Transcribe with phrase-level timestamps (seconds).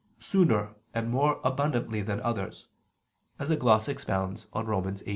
[0.19, 2.67] sooner and more abundantly than others,"
[3.37, 4.85] as a gloss expounds on Rom.
[4.85, 5.03] 8:23.